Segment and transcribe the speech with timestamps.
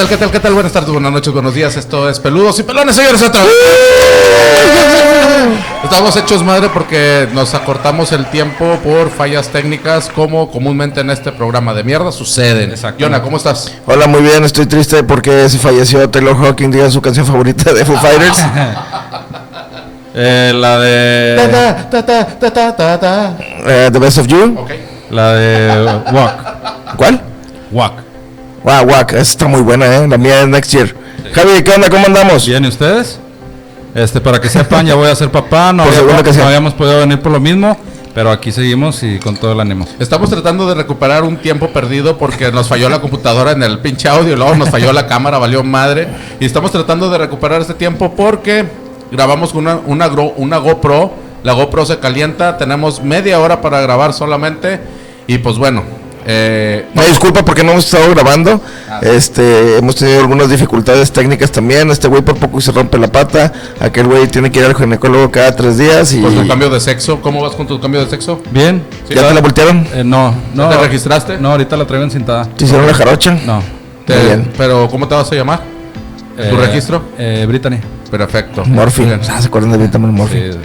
[0.00, 0.54] tal, qué tal, qué tal?
[0.54, 1.76] Buenas tardes, buenas noches, buenos días.
[1.76, 3.20] Esto es Peludos y Pelones, señores.
[3.22, 3.52] Otra vez.
[5.84, 11.32] Estamos hechos madre porque nos acortamos el tiempo por fallas técnicas, como comúnmente en este
[11.32, 12.70] programa de mierda suceden.
[12.70, 13.00] Exacto.
[13.00, 13.72] Yona, ¿cómo estás?
[13.84, 17.84] Hola, muy bien, estoy triste porque se falleció Taylor Hawking, diga su canción favorita de
[17.84, 18.38] Foo Fighters.
[20.12, 21.36] Eh, la de.
[21.88, 23.36] Ta, ta, ta, ta, ta, ta.
[23.64, 24.58] Eh, The Best of You.
[25.08, 26.00] La de.
[26.10, 26.96] Walk.
[26.96, 27.20] ¿Cuál?
[27.70, 28.09] Walk.
[28.62, 30.06] Wow, wow, esa está muy buena, ¿eh?
[30.08, 30.94] La mía es Next Year.
[31.32, 31.88] Javi, ¿qué onda?
[31.88, 32.46] ¿Cómo andamos?
[32.46, 33.18] Bien, ¿y ustedes?
[33.94, 35.72] Este, para que sepan, ya voy a ser papá.
[35.72, 36.42] No, Por había- ocasión.
[36.42, 37.76] no habíamos podido venir por lo mismo.
[38.14, 39.86] Pero aquí seguimos y con todo el ánimo.
[40.00, 44.08] Estamos tratando de recuperar un tiempo perdido porque nos falló la computadora en el pinche
[44.08, 46.08] audio, luego nos falló la cámara, valió madre.
[46.40, 48.64] Y estamos tratando de recuperar este tiempo porque
[49.12, 51.12] grabamos con una, una, una GoPro,
[51.44, 54.80] la GoPro se calienta, tenemos media hora para grabar solamente.
[55.28, 55.84] Y pues bueno,
[56.26, 58.60] eh, Me disculpa porque no hemos estado grabando.
[59.02, 61.90] Este, hemos tenido algunas dificultades técnicas también.
[61.90, 63.52] Este güey por poco se rompe la pata.
[63.80, 66.80] Aquel güey tiene que ir al ginecólogo cada tres días y por tu cambio de
[66.80, 68.40] sexo, ¿cómo vas con tu cambio de sexo?
[68.50, 68.82] Bien.
[69.08, 69.86] ¿Ya te la voltearon?
[69.94, 70.70] Eh, no, no.
[70.70, 71.38] ¿Ya te registraste?
[71.38, 72.44] No, ahorita la traigo encintada.
[72.44, 73.38] ¿Te hicieron la jarocha?
[73.46, 73.62] No.
[74.06, 74.52] Te- Muy bien.
[74.56, 75.62] pero ¿cómo te vas a llamar?
[76.36, 77.02] ¿Tu registro?
[77.18, 77.76] Eh, Brittany.
[78.10, 78.64] Perfecto.
[78.64, 79.04] Morphy.
[79.30, 80.38] Ah, ¿se acuerdan de Sí, Morphy?
[80.38, 80.58] en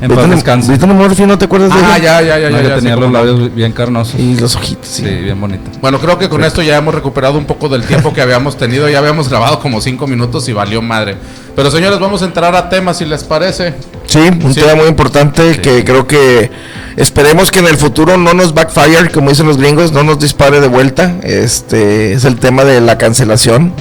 [0.00, 0.72] En paz descanse.
[0.72, 2.22] Vitamin Morphy, ¿no te acuerdas de Ah, ella?
[2.22, 2.74] ya, ya, ya, No, ya.
[2.76, 3.18] tenía los no.
[3.18, 4.18] labios bien carnosos.
[4.18, 5.14] Y los ojitos, Sí, sí.
[5.16, 5.70] bien bonito.
[5.82, 8.88] Bueno, creo que con esto ya hemos recuperado un poco del tiempo que habíamos tenido.
[8.88, 11.16] Ya habíamos grabado como cinco minutos y valió madre.
[11.54, 13.74] Pero señores, vamos a entrar a temas si les parece.
[14.06, 14.60] Sí, un Sí.
[14.60, 16.50] tema muy importante que creo que
[16.96, 20.60] esperemos que en el futuro no nos backfire, como dicen los gringos, no nos dispare
[20.60, 21.16] de vuelta.
[21.22, 23.74] Este es el tema de la cancelación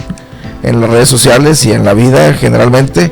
[0.63, 3.11] en las redes sociales y en la vida generalmente.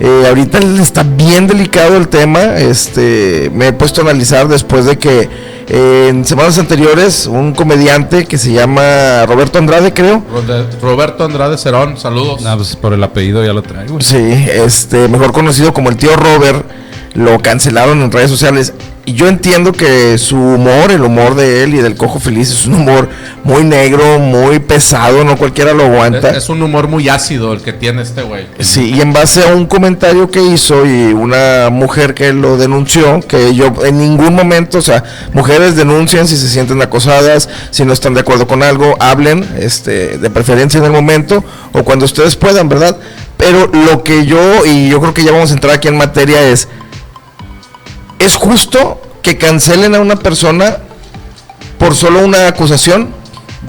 [0.00, 2.56] Eh, ahorita está bien delicado el tema.
[2.58, 5.28] Este, me he puesto a analizar después de que
[5.68, 11.56] eh, en semanas anteriores un comediante que se llama Roberto Andrade, creo, Ro- Roberto Andrade
[11.56, 12.42] Cerón, saludos.
[12.44, 14.00] Ah, pues por el apellido ya lo traigo.
[14.00, 16.64] Sí, este, mejor conocido como el tío Robert,
[17.14, 18.72] lo cancelaron en redes sociales.
[19.04, 22.66] Y yo entiendo que su humor, el humor de él y del cojo feliz, es
[22.66, 23.08] un humor
[23.42, 26.30] muy negro, muy pesado, no cualquiera lo aguanta.
[26.30, 28.46] Es, es un humor muy ácido el que tiene este güey.
[28.60, 33.20] Sí, y en base a un comentario que hizo y una mujer que lo denunció,
[33.26, 35.02] que yo en ningún momento, o sea,
[35.32, 40.18] mujeres denuncian si se sienten acosadas, si no están de acuerdo con algo, hablen, este,
[40.18, 42.96] de preferencia en el momento o cuando ustedes puedan, ¿verdad?
[43.36, 46.40] Pero lo que yo, y yo creo que ya vamos a entrar aquí en materia,
[46.48, 46.68] es,
[48.24, 50.78] ¿es justo que cancelen a una persona
[51.78, 53.10] por solo una acusación?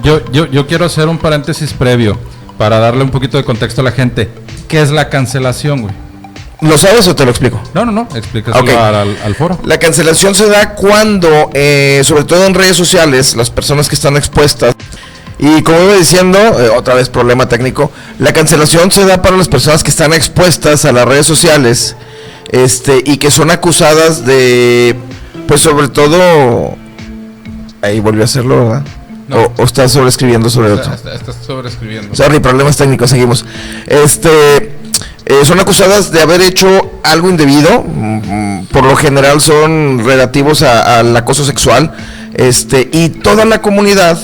[0.02, 2.18] Yo, yo, yo quiero hacer un paréntesis previo
[2.58, 4.30] para darle un poquito de contexto a la gente.
[4.68, 5.94] ¿Qué es la cancelación, güey?
[6.62, 7.62] ¿Lo sabes o te lo explico?
[7.74, 8.08] No, no, no.
[8.16, 8.70] Explícaselo Ok.
[8.80, 9.60] al, al- al foro.
[9.66, 14.16] La cancelación se da cuando, eh, sobre todo en redes sociales, las personas que están
[14.16, 14.76] expuestas,
[15.40, 19.50] y como iba diciendo, eh, otra vez problema técnico, la cancelación se da para las
[19.50, 21.98] personas que están expuestas a las redes sociales
[22.54, 24.96] este, y que son acusadas de,
[25.48, 26.76] pues sobre todo,
[27.82, 28.84] ahí volvió a hacerlo, ¿verdad?
[29.28, 29.38] No.
[29.38, 30.94] O, o está sobreescribiendo sobre otro.
[30.94, 32.14] Está- está- sobreescribiendo.
[32.16, 33.46] Sorry, problemas técnicos, seguimos.
[33.88, 34.30] Este,
[35.26, 36.68] eh, son acusadas de haber hecho
[37.04, 41.92] algo indebido, mm, por lo general son relativos a- al acoso sexual,
[42.36, 44.20] este, y toda la comunidad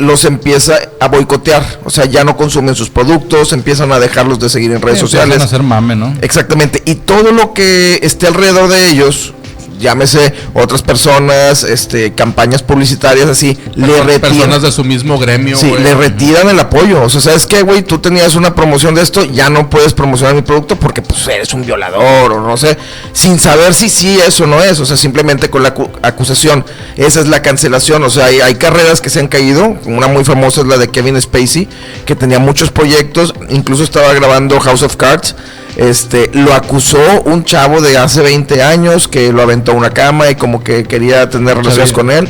[0.00, 4.48] los empieza a boicotear, o sea, ya no consumen sus productos, empiezan a dejarlos de
[4.48, 5.40] seguir en redes Sí, sociales.
[5.40, 6.14] a hacer mame, ¿no?
[6.22, 9.34] Exactamente, y todo lo que esté alrededor de ellos,
[9.80, 14.20] llámese otras personas, este, campañas publicitarias así, le retiran.
[14.20, 17.02] Personas de su mismo gremio, Sí, le retiran el apoyo.
[17.02, 17.82] O sea, ¿sabes qué, güey?
[17.82, 21.52] Tú tenías una promoción de esto, ya no puedes promocionar mi producto porque pues eres
[21.54, 22.76] un violador o no sé,
[23.12, 24.78] sin saber si sí es o no es.
[24.80, 26.64] O sea, simplemente con la acu- acusación.
[26.96, 28.02] Esa es la cancelación.
[28.04, 29.78] O sea, hay, hay carreras que se han caído.
[29.86, 31.68] Una muy famosa es la de Kevin Spacey,
[32.04, 35.34] que tenía muchos proyectos, incluso estaba grabando House of Cards.
[35.76, 40.30] Este, lo acusó un chavo de hace 20 años que lo aventó a una cama
[40.30, 42.28] y como que quería tener relaciones con él,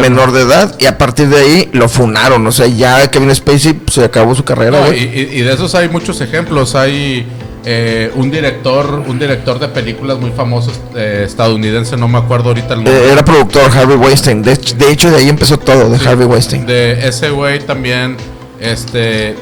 [0.00, 2.46] menor de edad, y a partir de ahí lo funaron.
[2.46, 5.04] O sea, ya Kevin Spacey pues, se acabó su carrera, No, güey.
[5.04, 6.74] y, de esos hay muchos ejemplos.
[6.74, 7.26] Hay
[7.64, 12.74] eh, un director, un director de películas muy famoso eh, estadounidense, no me acuerdo ahorita
[12.74, 12.94] el nombre.
[13.08, 14.42] Eh, era productor Harvey Weinstein.
[14.42, 16.64] De, hecho- de hecho, de ahí empezó todo, de Sí, Harvey Weinstein.
[16.66, 18.16] De ese güey también,
[18.60, 19.34] este,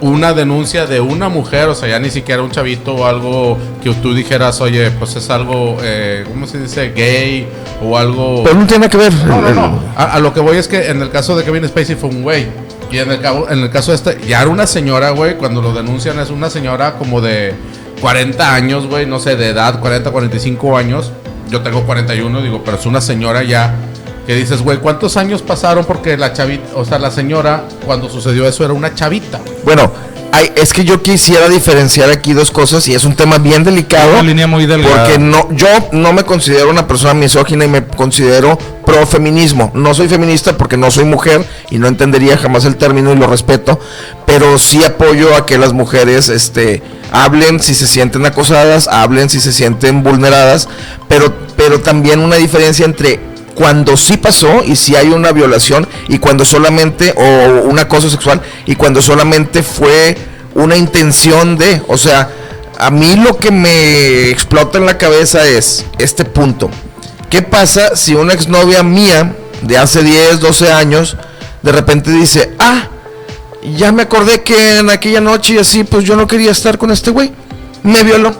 [0.00, 3.90] una denuncia de una mujer, o sea, ya ni siquiera un chavito o algo que
[3.94, 6.92] tú dijeras, oye, pues es algo, eh, ¿cómo se dice?
[6.94, 7.48] Gay
[7.82, 8.42] o algo...
[8.44, 9.12] Pero no tiene nada que ver.
[9.26, 9.80] No, no, no.
[9.96, 12.22] A, a lo que voy es que en el caso de Kevin Spacey fue un
[12.22, 12.46] güey.
[12.90, 15.60] Y en el, cabo- en el caso de este, ya era una señora, güey, cuando
[15.60, 17.52] lo denuncian es una señora como de
[18.00, 21.12] 40 años, güey, no sé, de edad, 40, 45 años.
[21.50, 23.74] Yo tengo 41, digo, pero es una señora ya
[24.28, 25.86] Que dices, güey, ¿cuántos años pasaron?
[25.86, 29.40] Porque la chavita, o sea, la señora, cuando sucedió eso, era una chavita.
[29.64, 29.90] Bueno,
[30.32, 34.12] hay- es que yo quisiera diferenciar aquí dos cosas y es un tema bien delicado.
[34.12, 35.04] Una línea muy delgada.
[35.04, 39.70] Porque no, yo no me considero una persona misógina y me considero pro feminismo.
[39.72, 43.28] No soy feminista porque no soy mujer y no entendería jamás el término y lo
[43.28, 43.80] respeto.
[44.26, 46.82] Pero sí apoyo a que las mujeres este,
[47.12, 50.68] hablen si se sienten acosadas, hablen si se sienten vulneradas.
[51.08, 53.20] Pero, pero también una diferencia entre
[53.58, 58.40] cuando sí pasó y si hay una violación y cuando solamente o un acoso sexual
[58.66, 60.16] y cuando solamente fue
[60.54, 62.30] una intención de, o sea,
[62.78, 66.70] a mí lo que me explota en la cabeza es este punto.
[67.30, 71.16] ¿Qué pasa si una exnovia mía de hace 10, 12 años
[71.60, 72.86] de repente dice, "Ah,
[73.76, 76.92] ya me acordé que en aquella noche y así pues yo no quería estar con
[76.92, 77.32] este güey.
[77.82, 78.36] Me violó."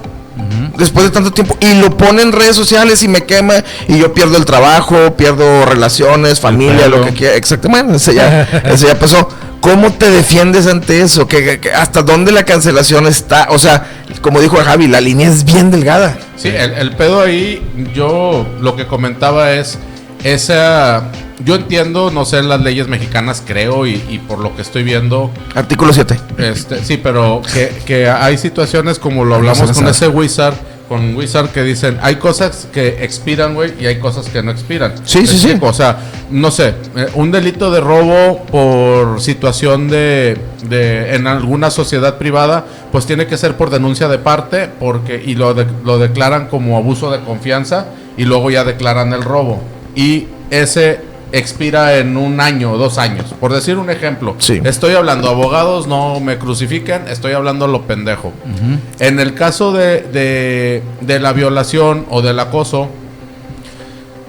[0.76, 3.54] Después de tanto tiempo y lo pone en redes sociales y me quema
[3.88, 7.34] y yo pierdo el trabajo, pierdo relaciones, familia, lo que quiera.
[7.36, 9.28] Exactamente, ese ya, ese ya pasó.
[9.60, 11.26] ¿Cómo te defiendes ante eso?
[11.26, 13.48] ¿Que, que- que ¿Hasta dónde la cancelación está?
[13.50, 13.86] O sea,
[14.20, 16.16] como dijo Javi, la línea es bien delgada.
[16.36, 17.60] Sí, el, el pedo ahí,
[17.92, 19.76] yo lo que comentaba es
[20.22, 21.04] esa.
[21.44, 25.30] Yo entiendo, no sé, las leyes mexicanas, creo, y, y por lo que estoy viendo,
[25.54, 26.18] Artículo 7.
[26.38, 30.54] este, sí, pero que, que hay situaciones como lo hablamos con ese Wizard,
[30.88, 34.94] con Wizard que dicen, hay cosas que expiran, güey, y hay cosas que no expiran.
[35.04, 35.44] Sí, ¿Me sí, sí.
[35.46, 35.66] explico?
[35.66, 35.98] O sea,
[36.30, 40.38] no sé, eh, un delito de robo por situación de,
[40.68, 45.34] de en alguna sociedad privada, pues tiene que ser por denuncia de parte, porque y
[45.34, 47.86] lo, de- lo declaran como abuso de confianza
[48.16, 49.60] y luego ya declaran el robo.
[49.94, 51.00] Y ese
[51.32, 53.34] expira en un año o dos años.
[53.38, 54.60] Por decir un ejemplo, Sí.
[54.64, 58.32] estoy hablando, abogados no me crucifiquen, estoy hablando lo pendejo.
[58.98, 62.88] En el caso de, de, de la violación o del acoso,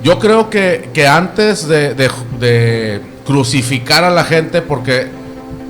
[0.03, 2.09] yo creo que, que antes de, de-
[2.39, 5.07] de crucificar a la gente, porque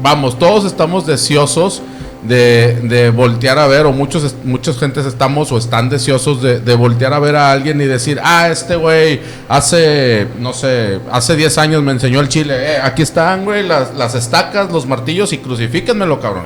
[0.02, 1.82] vamos, todos estamos deseosos
[2.24, 6.76] de, de voltear a ver, o muchos, muchas gentes estamos o están deseosos de, de
[6.76, 11.58] voltear a ver a alguien y decir, ah, este güey hace, no sé, hace 10
[11.58, 15.38] años me enseñó el chile, eh, aquí están, güey, las, las estacas, los martillos y
[15.38, 16.46] crucifíquenmelo, cabrón.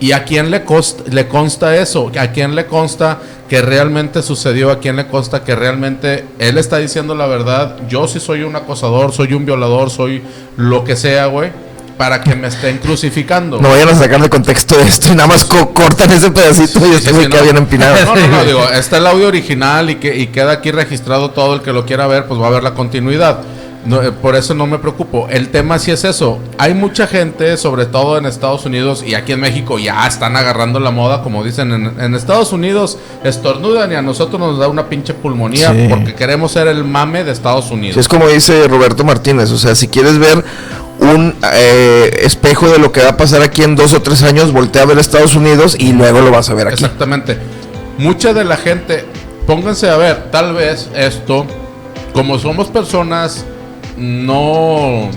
[0.00, 0.62] ¿Y a quién le,
[1.10, 2.12] le consta eso?
[2.18, 3.18] ¿A quién le consta
[3.48, 4.70] que realmente sucedió?
[4.70, 7.76] ¿A quién le consta que realmente él está diciendo la verdad?
[7.88, 10.22] Yo sí soy un acosador, soy un violador, soy
[10.56, 11.50] lo que sea, güey,
[11.98, 13.60] para que me estén crucificando.
[13.60, 16.82] No vayan a sacar de contexto esto y nada más co- cortan ese pedacito y
[16.90, 17.42] Sí, este sí, güey no.
[17.42, 17.96] bien empinado.
[18.06, 21.54] No, no, no, digo, está el audio original y, que, y queda aquí registrado todo
[21.54, 23.40] el que lo quiera ver, pues va a ver la continuidad.
[23.86, 25.28] No, eh, por eso no me preocupo.
[25.30, 26.40] El tema sí es eso.
[26.58, 30.78] Hay mucha gente, sobre todo en Estados Unidos y aquí en México, ya están agarrando
[30.80, 34.88] la moda, como dicen en, en Estados Unidos, estornudan y a nosotros nos da una
[34.88, 35.86] pinche pulmonía Sí.
[35.88, 37.94] porque queremos ser el mame de Estados Unidos.
[37.94, 40.44] Sí, es como dice Roberto Martínez, o sea, si quieres ver
[41.14, 44.52] un eh, espejo de lo que va a pasar aquí en dos o tres años,
[44.52, 46.74] voltea a ver Estados Unidos y luego lo vas a ver aquí.
[46.84, 47.38] Exactamente.
[47.98, 49.04] Mucha de la gente,
[49.46, 51.46] pónganse a ver, tal vez esto,
[52.12, 53.44] como somos personas
[53.96, 55.08] no,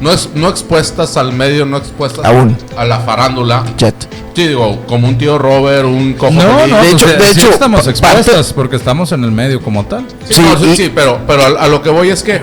[0.00, 2.56] no, es, no expuestas al medio, no expuestas Aún.
[2.76, 3.64] a la farándula.
[3.76, 3.94] Jet.
[4.34, 7.30] Sí, digo, como un tío Robert, un cojo No, no, De de hecho- hecho, de
[7.30, 10.06] hecho, estamos expuestas porque estamos en el medio como tal.
[10.26, 12.40] Sí, Sí, no, sí, y- sí, pero, pero a, a lo que voy es que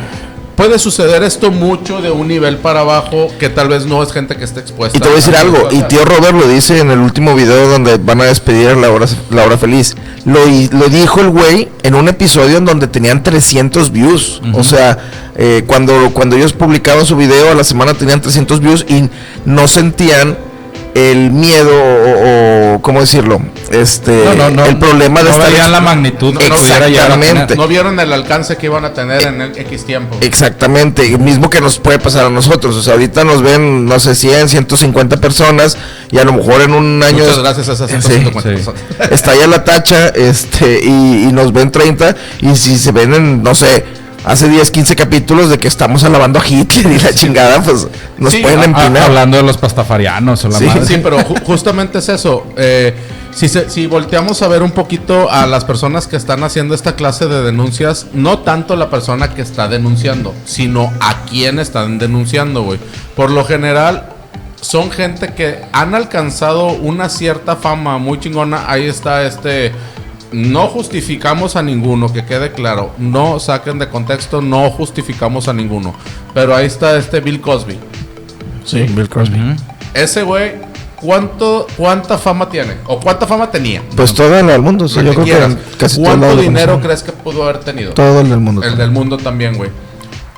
[0.57, 4.35] puede suceder esto mucho de un nivel para abajo que tal vez no es gente
[4.35, 4.97] que esté expuesta.
[4.97, 7.69] Y te voy a decir algo, y tío Robert lo dice en el último video
[7.69, 9.95] donde van a despedir a la hora, la hora feliz.
[10.25, 10.39] Lo,
[10.71, 14.41] lo dijo el güey en un episodio en donde tenían 300 views.
[14.53, 14.97] O sea,
[15.35, 19.09] eh, cuando, cuando ellos publicaban su video a la semana tenían 300 views y
[19.45, 20.37] no sentían
[20.97, 23.39] el miedo o, o- ¿cómo decirlo?
[23.69, 27.55] Este, el problema de no estar veían la magnitud exactamente.
[27.55, 30.17] No vieron el alcance que iban a tener en el X tiempo.
[30.21, 32.75] Exactamente, mismo que nos puede pasar a nosotros.
[32.75, 35.77] O sea, ahorita nos ven, no sé, 100, 150 personas
[36.11, 38.55] y a lo mejor en un año Muchas gracias a esas Sí, 150 sí.
[38.55, 38.81] personas.
[39.11, 43.53] estalla la tacha este y, y nos ven 30 y si se ven en, no
[43.53, 43.83] sé,
[44.27, 48.31] hace 10, 15 capítulos de que estamos alabando a Hitler y la chingada, pues nos
[48.33, 49.03] Sí, pueden a- a- empinar.
[49.03, 50.85] Hablando de los pastafarianos o la Sí, madre.
[50.85, 52.45] Sí, pero ju- justamente es eso.
[52.57, 52.93] Eh,
[53.33, 56.95] si, se- si volteamos a ver un poquito a las personas que están haciendo esta
[56.95, 62.63] clase de denuncias, no tanto la persona que está denunciando, sino a quién están denunciando,
[62.63, 62.79] güey.
[63.15, 64.09] Por lo general,
[64.59, 68.65] son gente que han alcanzado una cierta fama muy chingona.
[68.67, 69.71] Ahí está este.
[70.31, 72.91] No justificamos a ninguno, que quede claro.
[72.97, 75.93] No saquen de contexto, no justificamos a ninguno.
[76.33, 77.77] Pero ahí está este Bill Cosby.
[78.65, 79.39] Sí, Bill Crosby.
[79.39, 79.55] Ujú.
[79.93, 80.51] Ese güey,
[80.97, 82.73] ¿cuánto, ¿cuánta fama tiene?
[82.87, 83.81] ¿O cuánta fama tenía?
[83.95, 85.55] Pues todo el del mundo, Lo yo que creo quieras.
[85.55, 87.93] que casi todo ¿Cuánto lo dinero crees que pudo haber tenido?
[87.93, 88.63] Todo el del mundo.
[88.63, 89.69] El del mundo también, güey.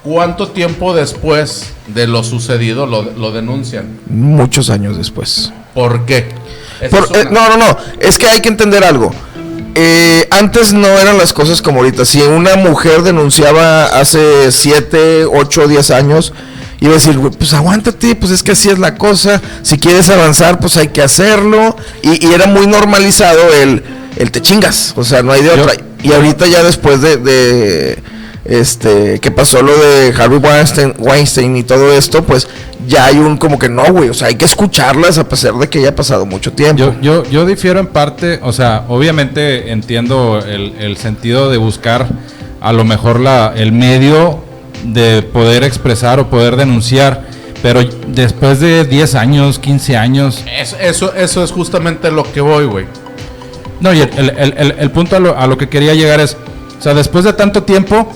[0.02, 4.00] ¿cuánto tiempo después de lo sucedido lo, lo denuncian?
[4.08, 5.52] Muchos años después.
[5.74, 6.30] ¿Por qué?
[6.90, 7.78] Por- eh, no, no, no.
[8.00, 9.12] Es que hay que entender algo.
[9.82, 12.04] Eh, antes no eran las cosas como ahorita.
[12.04, 16.34] Si una mujer denunciaba hace 7, 8, 10 años,
[16.82, 19.42] iba a decir, "Güey, pues aguántate, pues es que así es la cosa.
[19.62, 21.78] Si quieres avanzar, pues hay que hacerlo.
[22.02, 23.82] Y, y era muy normalizado el,
[24.18, 24.94] el te chingas.
[24.98, 25.76] O sea, no hay de Yo- otra.
[26.04, 28.00] Y ahorita ya después de, de,
[28.46, 32.48] este que pasó lo de Harvey Weinstein, Weinstein y todo esto, pues
[32.88, 34.10] ya hay un como que no, güey.
[34.10, 36.80] O sea, hay que escucharlas a pesar de que haya pasado mucho tiempo.
[36.84, 42.08] Yo, yo, yo difiero en parte, o sea, obviamente entiendo el, el sentido de buscar
[42.62, 44.44] a lo mejor la, el medio
[44.84, 47.24] de poder expresar o poder denunciar,
[47.62, 52.66] pero después de 10 años, 15 años, Eso, eso, eso es justamente lo que voy,
[52.66, 52.86] güey.
[53.82, 56.20] no, y el, el- el- el- el punto a lo, a lo que quería llegar
[56.22, 56.38] es,
[56.80, 58.10] o sea, después de tanto tiempo,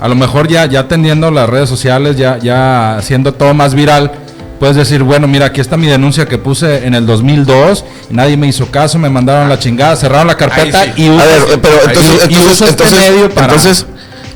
[0.00, 4.12] a lo mejor ya, ya atendiendo las redes sociales, ya, ya haciendo todo más viral,
[4.60, 8.36] puedes decir, bueno, mira, aquí está mi denuncia que puse en el 2002, y nadie
[8.36, 10.92] me hizo caso, me mandaron la chingada, cerraron la carpeta sí.
[11.02, 13.86] y A usas- ver, eh, pero ahí entonces, y entonces, este entonces, medio para- entonces,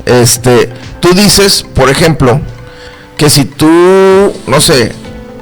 [0.05, 2.39] este, tú dices, por ejemplo,
[3.17, 3.67] que si tú,
[4.47, 4.91] no sé,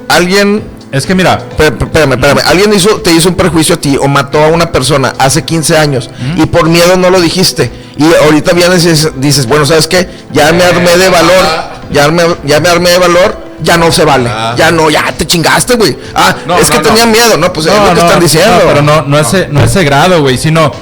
[0.08, 0.62] alguien,
[0.92, 4.08] es que mira, espérame, espérame, espérame, alguien hizo, te hizo un perjuicio a ti o
[4.08, 7.70] mató a una persona hace 15 años y por miedo no lo dijiste
[8.02, 10.08] y ahorita vienes y dices, bueno, ¿sabes qué?
[10.32, 11.44] Ya me armé de valor,
[11.92, 14.54] ya me, ya me armé de valor, ya no se vale, Ah.
[14.56, 15.96] ya no, ya te chingaste, güey.
[16.14, 18.54] Ah, No, es que no, tenía miedo, no, pues es lo que están diciendo.
[18.54, 20.72] no, pero no, no, Ese, no ese grado, güey, sino,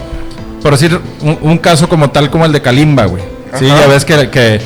[0.63, 3.23] por decir, un, un caso como tal como el de Kalimba, güey.
[3.59, 4.31] Sí, ya ves que...
[4.31, 4.61] que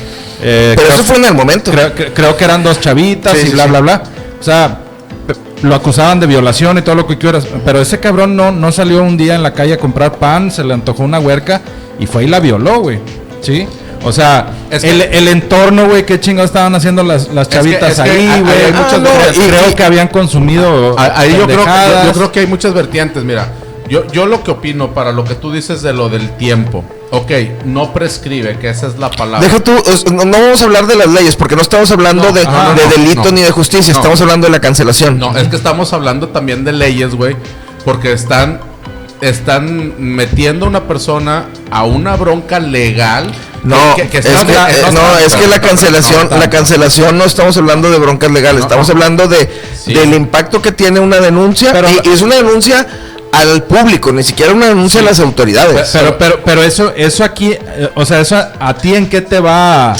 [0.45, 1.71] eh, Pero creo- eso fue en el momento.
[1.71, 3.69] creo, que- creo que eran dos chavitas Sí, y sí, bla, sí.
[3.69, 4.03] bla, bla.
[4.39, 4.79] O sea,
[5.63, 7.47] lo acusaban de violación y todo lo que quieras.
[7.65, 10.63] Pero ese cabrón no, no salió un día en la calle a comprar pan, se
[10.63, 11.61] le antojó una huerca
[11.99, 12.99] y fue y la violó, güey.
[13.41, 13.67] ¿Sí?
[14.05, 17.97] O sea, Es que- el, el entorno, güey, qué chingados estaban haciendo las, las chavitas
[17.97, 18.73] es que ahí, güey.
[18.73, 19.37] muchas no, vertientes.
[19.37, 20.95] y creo Y- que habían consumido.
[20.99, 23.23] Ah, Ahí yo creo, que, yo, yo creo que hay muchas vertientes.
[23.23, 23.47] Mira,
[23.89, 26.83] yo, yo lo que opino para lo que tú dices de lo del tiempo.
[27.15, 27.31] Ok,
[27.65, 29.47] no prescribe, que esa es la palabra.
[29.47, 29.71] Deja tú,
[30.11, 32.73] no, no vamos a hablar de las leyes, porque no estamos hablando No, de, ajá,
[32.73, 33.31] de no, delito no.
[33.33, 33.99] ni de justicia, No.
[33.99, 35.19] estamos hablando de la cancelación.
[35.19, 37.35] No, es que estamos hablando también de leyes, güey.
[37.85, 38.59] Porque están,
[39.21, 43.31] están metiendo a una persona a una bronca legal.
[43.63, 44.35] No, que- que es que, eh,
[44.91, 48.87] no, es que la cancelación, la cancelación no estamos hablando de broncas legales, No, estamos
[48.87, 48.93] no.
[48.93, 49.49] hablando de
[49.85, 49.93] Sí.
[49.93, 52.85] del impacto que tiene una denuncia Pero- y, y es una denuncia
[53.33, 55.89] al público, ni siquiera una denuncia a las autoridades.
[55.91, 59.21] Pero, pero, pero eso, eso aquí, eh, o sea, eso a, a ti en qué
[59.21, 59.95] te va,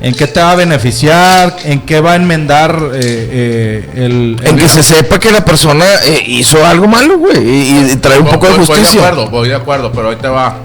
[0.00, 4.56] en qué te va a beneficiar, en qué va a enmendar eh, eh, el, en
[4.56, 8.24] que se sepa que la persona eh, hizo algo malo, güey, y, y trae un
[8.24, 9.06] Voy- poco de voy- Voy de justicia.
[9.08, 10.56] acuerdo, voy de acuerdo, pero ahí te va.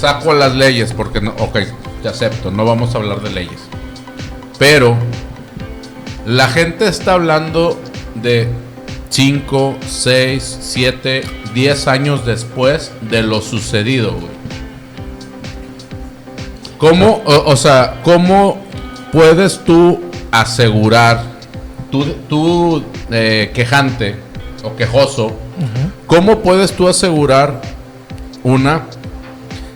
[0.00, 1.58] Saco las leyes porque no, ok,
[2.02, 3.60] te acepto, no vamos a hablar de leyes.
[4.58, 4.96] Pero
[6.26, 7.78] la gente está hablando
[8.14, 8.48] de
[9.10, 14.40] 5, 6, 7, 10 años después de lo sucedido, güey.
[16.78, 18.58] ¿Cómo, o, o sea, cómo
[19.12, 20.00] puedes tú
[20.30, 21.24] asegurar,
[21.90, 24.16] tú, tú eh, quejante
[24.62, 25.32] o quejoso,
[26.06, 27.60] cómo puedes tú asegurar
[28.42, 28.86] una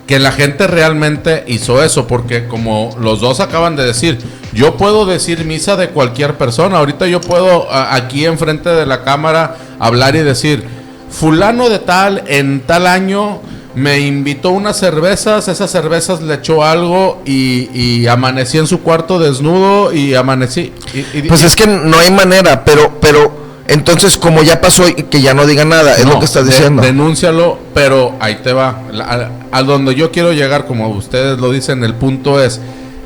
[0.06, 2.06] que la gente realmente hizo eso?
[2.06, 4.18] Porque como los dos acaban de decir,
[4.52, 6.78] yo puedo decir misa de cualquier persona.
[6.78, 10.64] Ahorita yo puedo a- aquí enfrente de la cámara hablar y decir,
[11.10, 13.40] fulano de tal en tal año
[13.74, 19.92] me invitó unas cervezas, esas cervezas le echó algo y, amanecí en su cuarto desnudo
[19.92, 20.72] y amanecí.
[20.92, 25.20] y- Pues es que no hay manera, pero, pero entonces como ya pasó y que
[25.22, 26.82] ya no diga nada, es No, lo que estás diciendo.
[26.82, 28.80] denúncialo, pero ahí te va.
[29.00, 29.28] A,
[29.58, 32.60] a donde yo quiero llegar, como ustedes lo dicen, el punto es,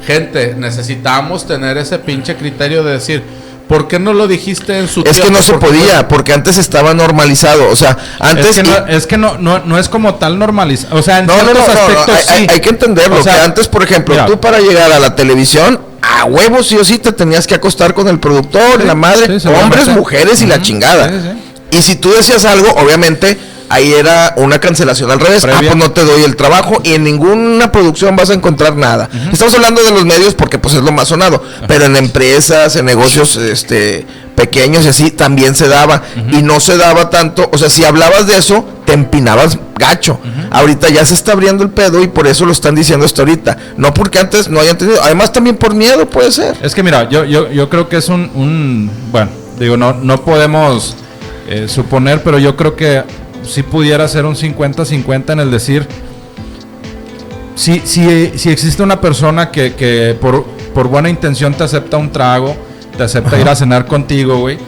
[0.07, 3.23] gente, necesitamos tener ese pinche criterio de decir,
[3.69, 6.33] ¿por qué no lo dijiste en su Es que no se ¿Por qué podía, porque
[6.33, 7.69] antes estaba normalizado.
[7.71, 8.47] O sea, antes.
[8.47, 10.97] es que, no, es que no, no, no es como tal normalizado.
[10.97, 12.47] O sea, en no, ciertos no, no, aspectos hay, hay- sí.
[12.55, 13.21] hay que entenderlo.
[13.21, 14.27] O sea, que antes, por ejemplo, mira.
[14.27, 17.95] tú para llegar a la televisión, a huevos sí o sí te tenías que acostar
[17.95, 21.09] con el productor, Sí, la madre, sí, hombres, mujeres y la chingada.
[21.11, 21.76] sí.
[21.78, 23.38] Y si tú decías algo, obviamente.
[23.70, 25.44] Ahí era una cancelación al revés.
[25.44, 29.08] Ah, pues no te doy el trabajo y en ninguna producción vas a encontrar nada.
[29.32, 31.42] Estamos hablando de los medios porque pues es lo más sonado.
[31.66, 36.02] Pero en empresas, en negocios este pequeños y así también se daba.
[36.32, 37.48] Y no se daba tanto.
[37.52, 40.18] O sea, si hablabas de eso, te empinabas gacho.
[40.50, 43.56] Ahorita ya se está abriendo el pedo y por eso lo están diciendo hasta ahorita.
[43.76, 45.02] No porque antes no hayan tenido.
[45.02, 46.56] Además también por miedo puede ser.
[46.62, 50.25] Es que mira, yo, yo, yo creo que es un, un bueno, digo, no, no
[50.25, 50.96] podemos
[51.48, 53.02] eh, suponer, pero yo creo que
[53.49, 55.87] sí pudiera ser un 50-50 en el decir,
[57.55, 62.12] si, si, si existe una persona que, que por por buena intención te acepta un
[62.12, 62.55] trago,
[62.97, 64.59] te acepta ir a cenar contigo, güey.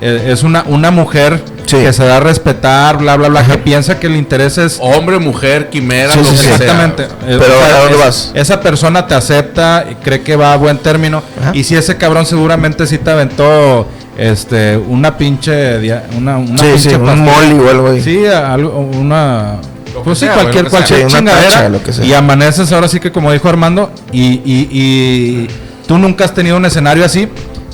[0.00, 1.76] Eh, es una, una mujer Sí.
[1.76, 4.78] que se da a respetar, bla, bla, bla, que piensa que el interés es...
[4.80, 6.44] Hombre, mujer, quimera, Sí, lo sí, que sí.
[6.44, 6.54] sea.
[6.56, 7.06] Exactamente.
[7.26, 8.32] Pero, o sea, ¿a dónde vas?
[8.34, 11.22] Esa persona te acepta y cree que va a buen término.
[11.38, 11.50] Ajá.
[11.52, 13.86] Y si ese cabrón seguramente sí te aventó
[14.18, 15.78] este, una pinche...
[15.80, 18.02] dia- Una, una Sí, pinche sí, un molly o algo ahí.
[18.02, 19.56] Sí, algo, una...
[20.04, 20.96] Pues sí, sea, cualquier, güey, lo que sea.
[20.98, 21.50] cualquier una chingadera.
[21.50, 22.04] tacha, lo que sea.
[22.04, 25.48] Y amaneces ahora sí que como dijo Armando, y, y, y
[25.86, 27.28] tú nunca has tenido un escenario así,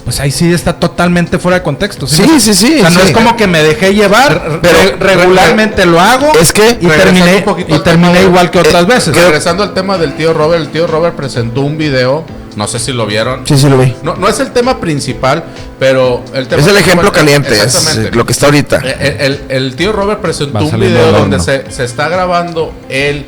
[0.04, 2.06] pues ahí sí está totalmente fuera de contexto.
[2.06, 3.06] Sí, sí, sí, O sea, no sí.
[3.08, 6.32] es como que me dejé llevar, Pero- re- regularmente lo hago.
[6.40, 9.16] Es que- y terminé, un poquito y terminé igual que otras eh, veces.
[9.16, 12.24] Regresando al tema del tío Robert, el tío Robert presentó un video,
[12.56, 13.46] no sé si lo vieron.
[13.46, 13.94] Sí, sí lo vi.
[14.02, 15.44] No, no es el tema principal,
[15.78, 18.16] pero el tema Es el ejemplo caliente, es Exactamente.
[18.16, 18.80] lo que está ahorita.
[18.84, 22.73] Eh, El, el- el tío Robert presentó Va un video donde se, se está grabando
[22.88, 23.26] él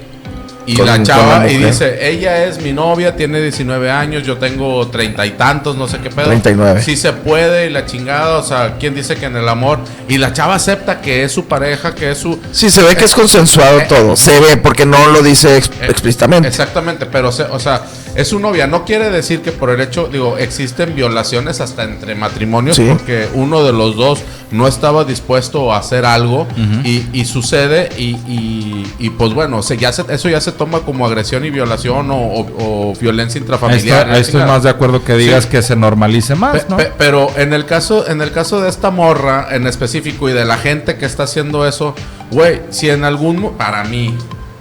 [0.66, 4.86] y Con- la chava y dice, ella es mi novia, tiene 19 años, yo tengo
[4.88, 6.26] treinta y tantos, no sé qué pedo.
[6.26, 6.82] 39.
[6.82, 9.78] Sí se puede y la chingada, o sea, ¿quién dice que en el amor?
[10.08, 12.38] Y la chava acepta que es su pareja, que es su...
[12.52, 14.16] Sí, se ve que es consensuado eh, todo.
[14.16, 16.48] Se ve porque no lo dice ex- Eh, explícitamente.
[16.48, 17.82] Exactamente, pero se- o sea,
[18.14, 18.66] es su novia.
[18.66, 22.86] No quiere decir que por el hecho, digo, existen violaciones hasta entre matrimonios Sí.
[22.88, 24.20] porque uno de los dos
[24.50, 26.46] no estaba dispuesto a hacer algo
[26.84, 30.80] y, y sucede y, y- y, pues bueno, se, ya se- eso ya se toma
[30.80, 34.08] como agresión y violación o, o- o violencia intrafamiliar.
[34.10, 34.52] ahí estoy chingada.
[34.52, 35.50] más de acuerdo que digas Sí.
[35.50, 36.76] que se normalice más, Pe- ¿no?
[36.76, 40.44] pe- pero en el caso en el caso de esta morra en específico y de
[40.44, 41.94] la gente que está haciendo eso,
[42.30, 44.14] güey, si en algún para mí,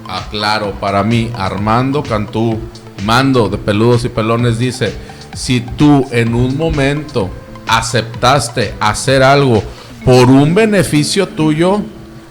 [0.08, 2.60] aclaro, para mí Armando Cantú,
[3.06, 4.94] mando de peludos y pelones dice,
[5.34, 7.30] si tú en un momento
[7.68, 9.62] aceptaste hacer algo
[10.04, 11.82] por un beneficio tuyo,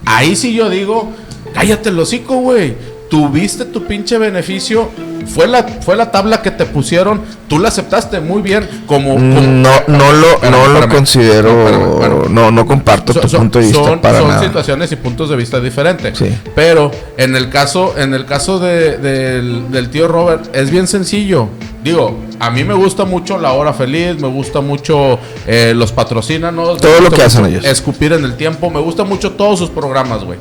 [0.06, 1.12] ahí sí yo digo,
[1.52, 2.74] cállate el hocico, güey.
[3.18, 4.90] Tuviste tu pinche beneficio.
[5.28, 7.20] Fue la, fue la tabla que te pusieron.
[7.46, 8.68] Tú la aceptaste muy bien.
[8.88, 9.14] Como.
[9.14, 10.90] como- No, no lo, Espérame, no lo espérame.
[10.96, 11.52] considero.
[11.54, 12.28] No, espérame.
[12.34, 14.42] No, no comparto Son- tu son- punto de vista son- para son nada.
[14.42, 16.18] situaciones y puntos de vista diferentes.
[16.18, 16.26] Sí.
[16.56, 21.48] Pero en el caso, en el caso de- del, del tío Robert, es bien sencillo.
[21.84, 26.80] Digo, a mí me gusta mucho la hora feliz, me gusta mucho eh, los patrocínanos.
[26.80, 27.64] Todo lo que hacen ellos.
[27.64, 30.38] Escupir en el tiempo, me gusta mucho todos sus programas, güey.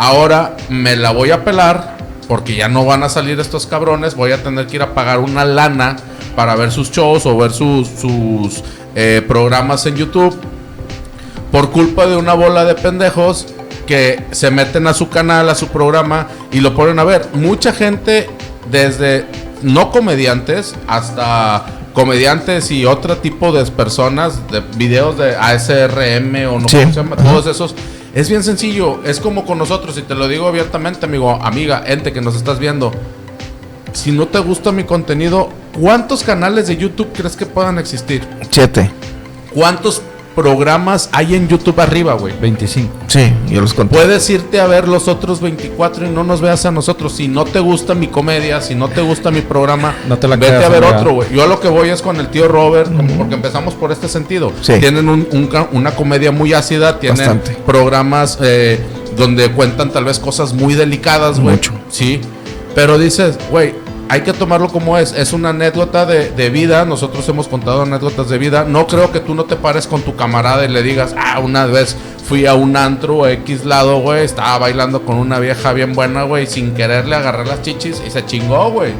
[0.00, 4.14] Ahora me la voy a pelar porque ya no van a salir estos cabrones.
[4.14, 5.96] Voy a tener que ir a pagar una lana
[6.34, 10.34] para ver sus shows o ver sus, sus eh, programas en YouTube
[11.52, 13.48] por culpa de una bola de pendejos
[13.86, 17.28] que se meten a su canal, a su programa y lo ponen a ver.
[17.34, 18.30] Mucha gente,
[18.70, 19.26] desde
[19.60, 26.70] no comediantes hasta comediantes y otro tipo de personas, de videos de ASRM o no
[26.70, 27.74] Sí, cómo se llama, todos esos.
[28.12, 32.12] Es bien sencillo, es como con nosotros, y te lo digo abiertamente, amigo, amiga, ente
[32.12, 32.90] que nos estás viendo.
[33.92, 35.48] Si no te gusta mi contenido,
[35.80, 38.26] ¿cuántos canales de YouTube crees que puedan existir?
[38.50, 38.90] Siete.
[39.54, 40.02] ¿Cuántos
[40.34, 42.32] programas hay en YouTube arriba, güey?
[42.40, 42.88] 25.
[43.08, 43.94] Sí, yo los conté.
[43.94, 47.12] Puedes irte a ver los otros 24 y no nos veas a nosotros.
[47.12, 50.36] Si no te gusta mi comedia, si no te gusta mi programa, No te la
[50.36, 51.28] vete a ver otro, güey.
[51.34, 54.08] Yo a lo que voy es con el tío Robert, como- porque empezamos por este
[54.08, 54.52] sentido.
[54.62, 54.74] Sí.
[54.80, 57.52] Tienen un- un ca- una comedia muy ácida, tienen Bastante.
[57.66, 58.80] programas eh,
[59.16, 61.56] donde cuentan tal vez cosas muy delicadas, güey.
[61.56, 61.72] Mucho.
[61.90, 62.20] Sí.
[62.74, 63.74] Pero dices, güey,
[64.10, 65.12] hay que tomarlo como es.
[65.12, 66.84] Es una anécdota de, de vida.
[66.84, 68.64] Nosotros hemos contado anécdotas de vida.
[68.64, 71.66] No creo que tú no te pares con tu camarada y le digas, ah, una
[71.66, 71.96] vez
[72.28, 74.24] fui a un antro a X lado, güey.
[74.24, 76.46] Estaba bailando con una vieja bien buena, güey.
[76.46, 78.92] Sin querer le agarré las chichis y se chingó, güey.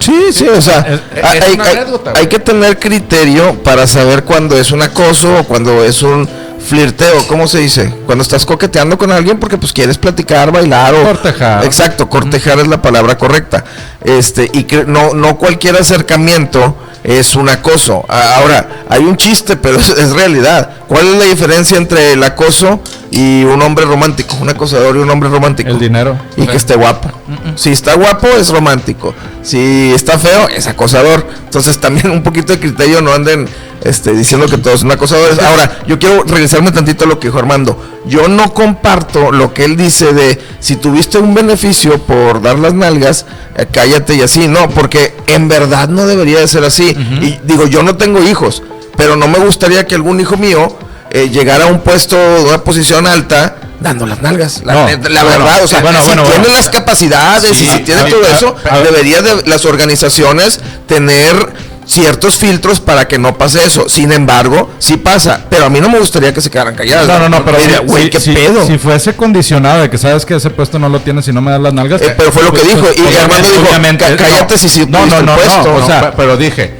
[0.00, 4.24] Sí, sí, o sea, Es- hay, es hay- anécdota, hay que tener criterio para saber
[4.24, 6.26] cuándo es un acoso o cuando es un
[6.68, 7.92] flirteo, ¿cómo se dice?
[8.06, 11.64] Cuando estás coqueteando con alguien porque pues quieres platicar, bailar o Cortejar.
[11.64, 13.64] Exacto, cortejar es la palabra correcta.
[14.04, 18.04] Este, y que no no cualquier acercamiento es un acoso.
[18.08, 20.70] Ahora, hay un chiste, pero es, es realidad.
[20.86, 24.36] ¿Cuál es la diferencia entre el acoso y un hombre romántico?
[24.40, 25.70] Un acosador y un hombre romántico.
[25.70, 26.18] El dinero.
[26.36, 27.10] Y que esté guapo.
[27.56, 29.14] Si está guapo es romántico.
[29.42, 31.26] Si está feo es acosador.
[31.44, 33.48] Entonces también un poquito de criterio no anden
[33.82, 35.38] este, diciendo que todos son acosadores.
[35.38, 37.82] Ahora, yo quiero regresarme tantito a lo que dijo Armando.
[38.06, 42.74] Yo no comparto lo que él dice de si tuviste un beneficio por dar las
[42.74, 44.48] nalgas, eh, cállate y así.
[44.48, 46.96] No, porque en verdad no debería de ser así.
[47.20, 48.62] Y digo, yo no tengo hijos,
[48.96, 50.76] pero no me gustaría que algún hijo mío
[51.10, 52.16] eh, llegara a un puesto,
[52.46, 54.62] una posición alta, dando las nalgas.
[54.64, 56.54] La, No, neta- la bueno, verdad, o sea, bueno, si bueno, tiene bueno.
[56.56, 60.60] las capacidades Sí, y si tiene a- todo a- eso, a- debería de las organizaciones
[60.86, 63.88] tener ciertos filtros para que no pase eso.
[63.88, 65.40] Sin embargo, sí pasa.
[65.48, 67.06] Pero a mí no me gustaría que se quedaran calladas.
[67.08, 68.66] No, no, no, pero Diría, si- güey, si- qué si- pedo.
[68.66, 71.50] Si fuese condicionado de que sabes que ese puesto no lo tienes si no me
[71.50, 72.02] das las nalgas.
[72.02, 74.60] Eh, pero fue lo que pues, dijo, y obviamente- Armando dijo, obviamente, "Cá- cállate no.
[74.60, 75.62] si sí No, no, no, puesto".
[75.64, 76.74] no, o sea, pe- pero dije,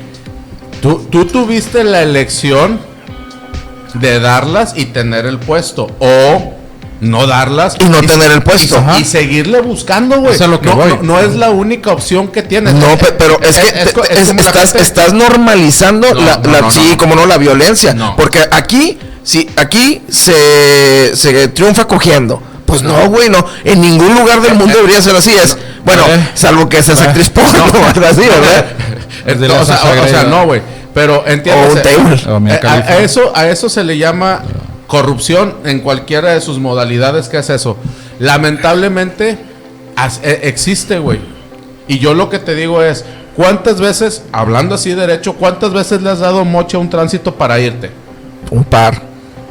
[0.83, 2.79] tú, tú tuviste la elección
[3.95, 6.55] de darlas y tener el puesto o
[7.01, 8.83] no darlas Y no tener el puesto.
[8.99, 10.37] y, seguirle buscando, güey.
[10.39, 10.89] Lo que no, voy.
[10.91, 12.75] no, no es la única opción que tienes.
[12.75, 16.61] No, pe- pero es que es te- estás, gente- estás normalizando No, la, no, la-
[16.63, 16.97] no, sí, no.
[16.99, 17.95] como no, la violencia.
[17.95, 18.17] No.
[18.17, 22.43] Porque aquí, sí, aquí se, se triunfa cogiendo.
[22.67, 23.47] Pues no, güey, no.
[23.65, 25.31] En ningún lugar del mundo debería ser así.
[25.31, 26.31] Es, bueno, Eh.
[26.35, 28.67] salvo que seas actriz porno o así, ¿verdad?
[29.25, 30.61] Es- de o, sea, o- o no, güey.
[30.95, 31.73] Pero entiendes.
[31.73, 32.33] O un table.
[32.37, 34.43] O Mia a, eso, a eso se le llama
[34.87, 37.29] corrupción en cualquiera de sus modalidades.
[37.29, 37.77] ¿Qué es eso?
[38.19, 39.39] Lamentablemente
[39.97, 41.21] as- e- existe, güey.
[41.89, 43.05] Y yo lo que te digo es,
[43.37, 47.59] ¿cuántas veces, hablando así derecho, cuántas veces le has dado moche a un tránsito para
[47.59, 47.91] irte?
[48.51, 49.03] Un par.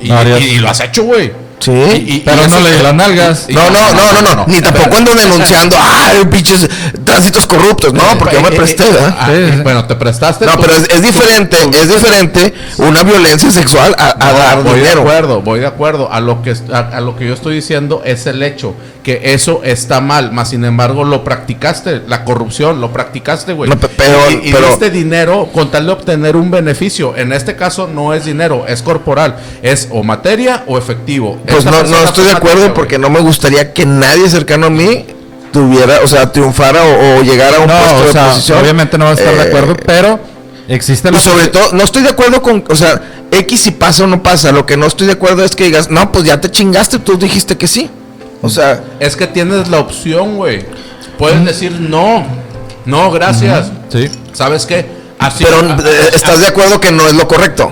[0.02, 1.32] Y, No, harías- y- y lo has hecho, güey.
[1.60, 1.72] Sí.
[1.72, 3.46] Y- Pero y no le las nalgas.
[3.50, 6.70] No, no, no, no, no, Ni tampoco ando denunciando, ay, pinches
[7.04, 7.93] tránsitos corruptos.
[7.93, 9.15] No, porque yo me Eh, eh, presté, eh, ¿verdad?
[9.20, 9.62] ah, Sí.
[9.63, 10.46] Bueno, te prestaste.
[10.46, 14.63] No, tú- pero es, diferente, tú- es diferente una violencia sexual a, a No, dar
[14.63, 16.12] voy de acuerdo, voy de acuerdo.
[16.12, 18.76] A lo que a, a lo que yo estoy diciendo es el hecho
[19.08, 23.70] que eso está mal, más sin embargo lo practicaste, la corrupción, lo practicaste, güey.
[23.70, 27.15] No, pe- pero- y, y pero- diste dinero con tal de obtener un beneficio.
[27.15, 31.39] En este caso no es dinero, es corporal, es o materia o efectivo.
[31.46, 33.10] Pues Esta no, no estoy de acuerdo materia, porque güey.
[33.10, 35.06] no me gustaría que nadie cercano a mí
[35.54, 38.60] tuviera, o sea, triunfara o, o llegara a un puesto No, de o sea, posición.
[38.60, 40.20] obviamente no va a estar de Eh, acuerdo, pero
[40.67, 44.04] existe Y la sobre todo, no estoy de acuerdo con, o sea, X si pasa
[44.04, 44.52] o no pasa.
[44.52, 47.17] Lo que no estoy de acuerdo es que digas, no, pues ya te chingaste, tú
[47.17, 47.89] dijiste que sí.
[48.41, 50.65] O sea, Es que tienes la opción, güey.
[51.17, 52.26] Puedes decir no,
[52.86, 53.71] no, gracias.
[53.89, 54.10] Sí.
[54.34, 54.86] ¿Sabes qué?
[55.19, 57.71] Así, pero a- eh, estás de acuerdo que no es lo correcto.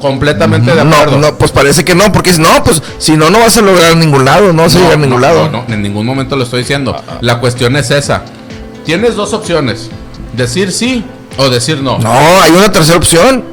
[0.00, 1.18] completamente de acuerdo.
[1.18, 4.24] no, pues parece que no, porque no, pues si no, no vas a lograr ningún
[4.24, 5.50] lado, no vas a llegar a ningún no, lado.
[5.50, 6.94] no, no, en ningún momento lo estoy diciendo.
[7.20, 8.22] La cuestión es esa.
[8.84, 9.90] Tienes dos opciones.
[10.34, 11.04] Decir sí
[11.38, 11.98] o decir no.
[11.98, 13.44] No, hay una tercera opción.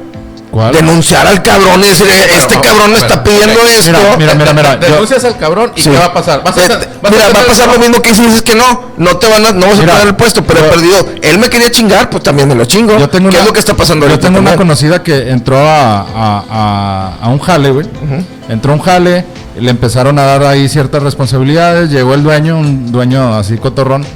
[0.50, 0.72] ¿Cuál?
[0.72, 3.92] Denunciar al cabrón y decir, este no, cabrón me pero, está pidiendo esto.
[3.92, 4.80] Mira, mira, mira, mira.
[4.80, 5.90] yo- Denuncias al cabrón y Sí.
[5.90, 6.42] ¿qué va a pasar?
[6.42, 8.92] Vas a, vas a mira, va a pasar lo mismo que si dices que no,
[8.96, 11.06] no te van a, no vas a Mira, pagar el puesto, pero he yo- perdido.
[11.22, 12.98] Él me quería chingar, pues también me lo chingo.
[12.98, 15.58] Yo tengo ¿Qué una- es lo que está pasando Yo tengo una conocida que entró
[15.58, 17.86] a, a, a- a un jale, güey.
[18.48, 19.26] Entró a un jale,
[19.60, 24.06] le empezaron a dar ahí ciertas responsabilidades, llegó el dueño, un dueño así cotorrón,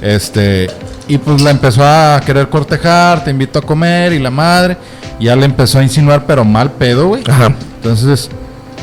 [0.00, 0.68] este,
[1.08, 4.76] y pues la empezó a querer cortejar, te invito a comer y la madre,
[5.20, 7.22] ya le empezó a insinuar, pero mal pedo, güey.
[7.28, 7.54] Ajá.
[7.76, 8.30] Entonces,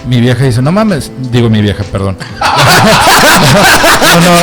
[0.07, 2.17] mi vieja dice, no mames, digo mi vieja, perdón.
[2.39, 4.37] no, no.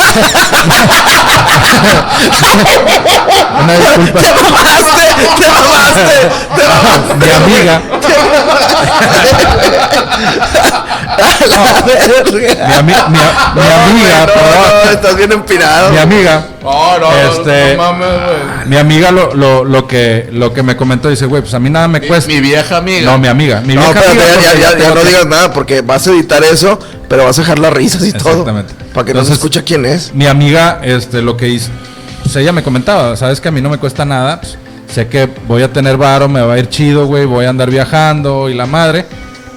[3.62, 4.20] Una disculpa.
[4.20, 5.02] ¡Te mamaste!
[5.38, 6.30] ¡Te mamaste!
[6.56, 7.14] ¡Te mamaste!
[7.16, 7.80] Mi amiga.
[12.32, 15.90] Mi, ami- mi, a- mi No, amiga, güey, no, perdón, no, estás bien empinado.
[15.90, 18.66] mi amiga, No, no, Este- no mames, güey.
[18.68, 21.70] mi amiga lo, lo, lo que lo que me comentó dice, güey, pues a mí
[21.70, 22.28] nada me cuesta.
[22.30, 23.10] mi vieja amiga.
[23.10, 26.42] No, mi amiga, mi No, vieja amiga, ya, no digas nada porque vas a editar
[26.44, 28.30] eso, pero vas a dejar las risas y todo.
[28.30, 28.74] Exactamente.
[28.92, 30.12] Para que no se Entonces- escuche quién es.
[30.14, 31.70] Mi amiga, este, lo que hizo,
[32.22, 34.58] pues ella me comentaba, sabes que a mí no me cuesta nada, pues,
[34.90, 37.70] sé que voy a tener varo, me va a ir chido, güey, voy a andar
[37.70, 39.06] viajando y la madre.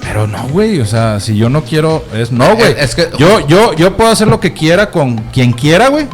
[0.02, 2.72] Pero no, güey, o sea, si yo no quiero, es no, güey.
[2.72, 6.06] Es- es que- yo, yo, yo puedo hacer lo que quiera con quien quiera, güey.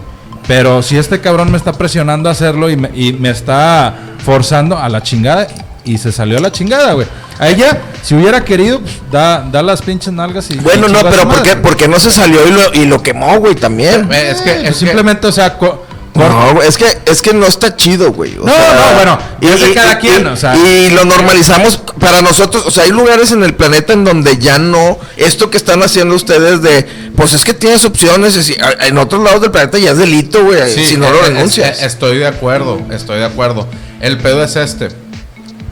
[0.46, 4.78] Pero si este cabrón me está presionando a hacerlo y me, y me está forzando
[4.78, 5.46] a la chingada,
[5.85, 7.07] y se salió a la chingada, güey.
[7.38, 10.57] A ella, si hubiera querido, pues, da, da las pinches nalgas y.
[10.59, 13.38] Bueno, no, pero ¿por qué, por qué no se salió y lo, y lo quemó,
[13.38, 14.09] güey, también?
[14.12, 15.85] Eh, Es que, Pues es que- simplemente, o sea, co-
[16.18, 18.37] cor- No, güey, es que, es que no está chido, güey.
[18.38, 20.54] o No, no, bueno, es de cada quien, o sea.
[20.57, 24.59] Y lo normalizamos para nosotros, o sea, hay lugares en el planeta en donde ya
[24.59, 28.37] no, esto que están haciendo ustedes de, pues es que tienes opciones,
[28.81, 31.83] en otros lados del planeta ya es delito, güey, Sí, si no lo denuncias.
[31.83, 33.66] estoy de acuerdo, estoy de acuerdo.
[34.00, 34.88] El pedo es este.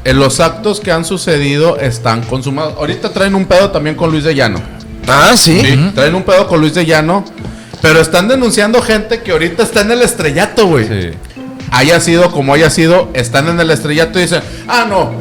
[0.05, 2.75] Eh, Los actos que han sucedido están consumados.
[2.79, 4.61] Ahorita traen un pedo también con Luis de Llano.
[5.09, 5.61] ah, sí.
[5.61, 7.25] Sí, traen un pedo con Luis de Llano.
[7.83, 10.87] Pero están denunciando gente que ahorita está en el estrellato, güey.
[10.87, 11.11] Sí.
[11.71, 15.13] Haya sido como haya sido, están en el estrellato y dicen, ah, no.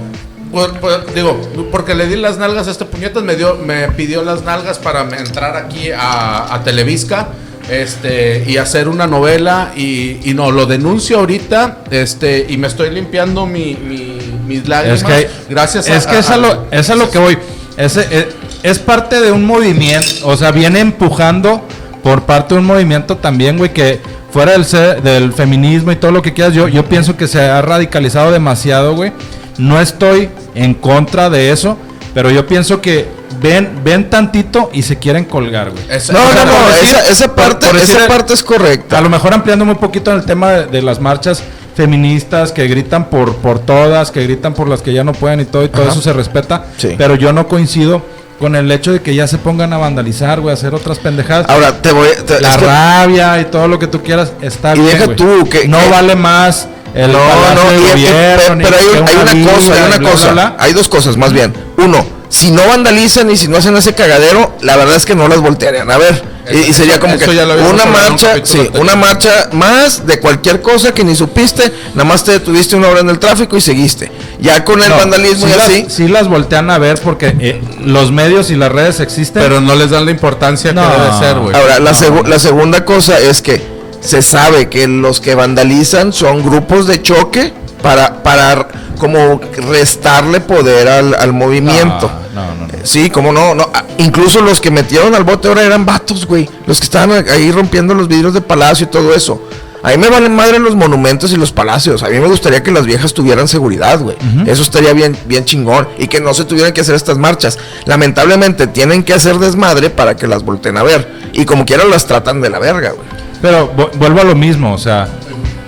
[0.51, 1.39] Pues, pues, digo,
[1.71, 5.01] porque le di las nalgas a este puñetas, me dio, me pidió las nalgas para
[5.17, 7.29] entrar aquí a, a Televisca.
[7.67, 12.91] Este, y hacer una novela y, y no, lo denuncio ahorita, este, y me estoy
[12.91, 15.01] limpiando mi, mi- mis lágrimas.
[15.01, 17.35] Es que, gracias es que es a lo, es a lo que voy.
[17.75, 18.27] Ese, es,
[18.61, 21.65] es parte de un movimiento, o sea, viene empujando
[22.05, 23.99] por parte de un movimiento también, güey, que
[24.31, 27.41] fuera del, se- del feminismo y todo lo que quieras, yo, yo pienso que se
[27.41, 29.11] ha radicalizado demasiado, güey.
[29.57, 31.79] No estoy en contra de eso,
[32.13, 33.07] pero yo pienso que
[33.41, 35.83] ven, ven tantito y se quieren colgar, güey.
[36.11, 38.99] No, no, no, decir- esa, parte, por decir- esa parte es correcta.
[38.99, 41.41] A lo mejor ampliando muy poquito en el tema de, de las marchas
[41.75, 45.45] feministas que gritan por, por todas, que gritan por las que ya no pueden y
[45.45, 45.91] todo, y todo Ajá.
[45.91, 46.65] eso se respeta.
[46.77, 46.93] Sí.
[46.99, 48.03] Pero yo no coincido
[48.39, 51.50] con el hecho de que ya se pongan a vandalizar, güey, a hacer otras pendejadas.
[51.50, 54.80] Ahora, te voy te- la que- rabia y todo lo que tú quieras está Y
[54.80, 54.91] bien.
[54.91, 55.15] deja güey.
[55.15, 59.36] tú, que- no que- vale más el no, no, y- y- gobierno, pero hay, hay
[59.36, 60.56] una cosa, hay una bla, cosa, bla, bla.
[60.60, 61.54] hay dos cosas más bien.
[61.78, 65.28] Uno, si no vandalizan y si no hacen ese cagadero, la verdad es que no
[65.28, 66.36] las voltearían a ver.
[66.52, 68.82] Y, sería como que una un marcha, sí, anterior.
[68.82, 73.00] una marcha más de cualquier cosa que ni supiste, nada más te detuviste una hora
[73.00, 74.12] en el tráfico y seguiste.
[74.39, 75.86] Ya con el No, vandalismo sí y las- así.
[75.89, 79.41] sí las voltean a ver porque eh, los medios y las redes existen.
[79.41, 80.84] Pero no les dan la importancia No.
[80.88, 81.56] que debe ser, güey.
[81.56, 81.98] Ahora, la, No.
[81.98, 83.60] segu- la segunda cosa es que
[84.02, 87.54] se sabe que los que vandalizan son grupos de choque
[87.86, 88.67] para, para
[88.98, 92.10] como restarle poder al, al movimiento.
[92.34, 92.74] No, no, no.
[92.84, 93.69] Sí, como no, no.
[93.74, 96.50] ah, Incluso los que metieron al bote ahora eran vatos, güey.
[96.65, 99.41] Los que estaban ahí rompiendo los vidrios de palacio y todo eso.
[99.84, 102.02] A mí me valen madre los monumentos y los palacios.
[102.02, 104.17] A mí me gustaría que las viejas tuvieran seguridad, güey.
[104.48, 105.88] Eso estaría bien, bien chingón.
[106.00, 107.60] Y que no se tuvieran que hacer estas marchas.
[107.86, 111.08] Lamentablemente tienen que hacer desmadre para que las volteen a ver.
[111.34, 113.08] Y como quiera las tratan de la verga, güey.
[113.43, 115.08] Pero vu- vuelvo a lo mismo, o sea,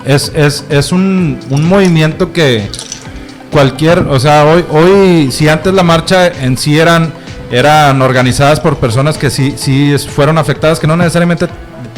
[0.08, 2.70] es, es, es un, un movimiento que
[3.52, 7.12] cualquier, o sea, hoy, hoy, si antes la marcha en sí eran,
[7.52, 11.48] eran organizadas por personas que sí, sí fueron afectadas, que no necesariamente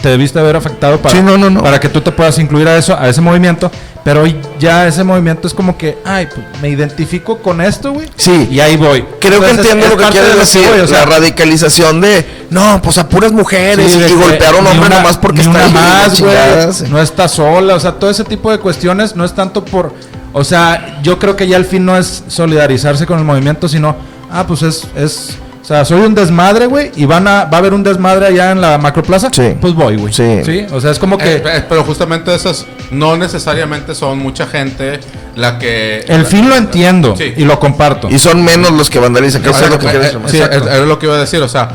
[0.01, 1.61] te debiste haber afectado para, Sí, no, no, no.
[1.61, 3.71] para que tú te puedas incluir a eso, a ese movimiento,
[4.03, 8.07] pero hoy ya ese movimiento es como que, ay, pues, me identifico con esto, güey.
[8.15, 8.47] Sí.
[8.51, 9.03] Y ahí voy.
[9.19, 10.67] Creo que entiendo es lo que quieres de decir.
[10.69, 14.55] voy, o sea, la radicalización de, no, pues a puras mujeres Sí, y, que golpear
[14.55, 16.89] a un hombre una- nomás porque está ahí, más, güey.
[16.89, 19.93] No está sola, o sea, todo ese tipo de cuestiones no es tanto por,
[20.33, 23.95] o sea, yo creo que ya al fin no es solidarizarse con el movimiento, sino,
[24.31, 25.37] ah, pues es, es,
[25.69, 28.59] sea, soy un desmadre, güey, y van a, va a haber un desmadre allá en
[28.61, 29.53] la macroplaza, Sí.
[29.61, 30.11] pues voy, güey.
[30.11, 30.65] Sí.
[30.71, 34.99] o sea, es como que Eh, eh, pero justamente esas no necesariamente son mucha gente
[35.35, 36.03] la que...
[36.07, 37.33] el fin lo entiendo Sí.
[37.37, 38.09] y lo comparto.
[38.09, 39.41] Y son menos los que vandalizan.
[39.43, 40.29] que eso es lo que quieres remar.
[40.29, 40.69] sí, Exacto.
[40.69, 41.69] es, es lo que iba a decir, o sea,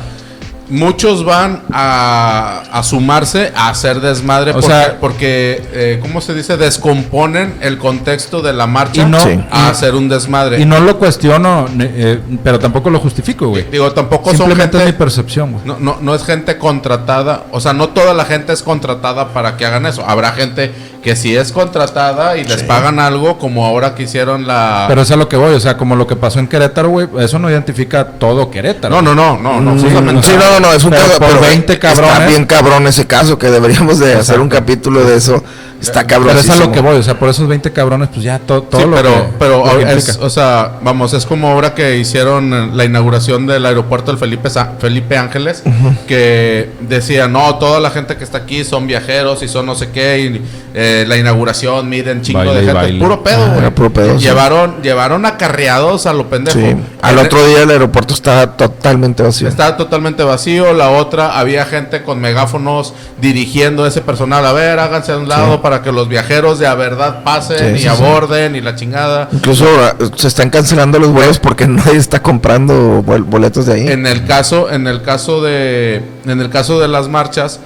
[0.68, 6.35] muchos van a, a sumarse a hacer desmadre O porque, sea- porque eh, ¿cómo se
[6.35, 6.57] dice?
[6.57, 9.38] Descomponen el contexto de la marcha Y no- Sí.
[9.50, 10.61] a hacer un desmadre.
[10.61, 13.64] Y no lo cuestiono, eh, pero tampoco lo justifico, güey.
[13.70, 14.98] Digo, tampoco son Simplemente es mi gente...
[14.98, 15.64] percepción, güey.
[15.64, 19.57] No, no, no es gente contratada, o sea, no toda la gente es contratada para
[19.57, 20.05] que hagan eso.
[20.07, 20.72] Habrá gente
[21.05, 24.87] que sí es contratada y les pagan algo, como ahora que hicieron la...
[24.88, 26.88] Pero eso es a lo que voy, o sea, como lo que pasó en Querétaro,
[26.88, 29.03] güey, eso no identifica todo Querétaro.
[29.03, 31.19] no, no, no, no, no, Mm, justamente- Sí, no, no, no, es un Pero caso.
[31.19, 32.29] por pero 20 Está cabrones.
[32.29, 35.45] bien cabrón ese caso, que deberíamos de hacer un capítulo de eso.
[35.81, 36.29] Está cabrón.
[36.29, 38.62] Pero es a lo que voy, o sea, por esos 20 cabrones, pues ya to-
[38.62, 40.25] todo Sí, lo pero, que- pero lo que es- implica.
[40.25, 44.73] o sea, vamos, es como ahora que hicieron la inauguración del aeropuerto del Felipe, Sa-
[44.79, 45.62] Felipe Ángeles,
[46.09, 49.90] que decía, no, toda la gente que está aquí son viajeros y son no sé
[49.90, 50.43] qué, y
[50.75, 52.73] eh, la inauguración miden chingo Baile de gente.
[52.75, 53.01] baile.
[53.01, 53.59] Puro pedo, Ah, güey.
[53.59, 54.25] era puro pedo, sí.
[54.25, 56.59] llevaron, llevaron acarreados a lo pendejo.
[56.59, 56.77] Sí.
[57.03, 59.49] Al otro día el aeropuerto estaba totalmente vacío.
[59.49, 60.73] Estaba totalmente vacío.
[60.73, 64.45] La otra, había gente con megáfonos dirigiendo a ese personal.
[64.47, 67.65] A ver, háganse a un lado para que los viajeros de a verdad pasen Sí,
[67.65, 67.89] y sí, sí.
[67.89, 69.29] aborden y la chingada.
[69.33, 73.89] Incluso ah, se están cancelando los vuelos porque nadie está comprando bol- boletos de ahí.
[73.89, 77.61] En el caso, en el caso de, en el caso de las marchas,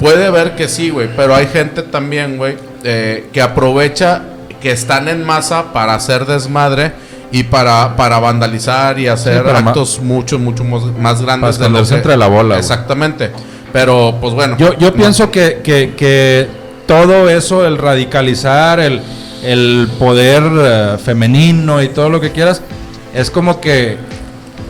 [0.00, 4.22] puede ver que sí, güey, pero hay gente también, güey, eh, que aprovecha
[4.60, 6.92] que están en masa para hacer desmadre
[7.32, 12.16] y para, para vandalizar y hacer ma- actos mucho, mucho más, grandes Para esconderse entre
[12.16, 12.56] la bola.
[12.58, 13.32] Exactamente.
[13.72, 14.56] Pero, pues bueno.
[14.56, 14.94] Yo, yo no.
[14.94, 16.46] pienso que, que, que
[16.86, 19.00] todo eso, el radicalizar, el,
[19.42, 22.62] el poder eh, femenino y todo lo que quieras,
[23.12, 23.96] es como que,